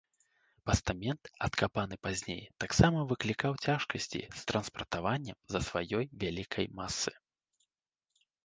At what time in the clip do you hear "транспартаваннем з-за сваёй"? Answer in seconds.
4.53-6.05